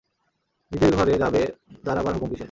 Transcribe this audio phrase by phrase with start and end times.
[0.71, 1.41] নিজের ঘরে যাবে
[1.85, 2.39] তার আবার হুকুম কিসের?